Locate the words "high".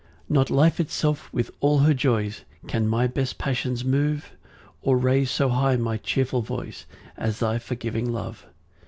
5.49-5.75